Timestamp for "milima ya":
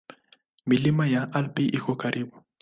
0.65-1.33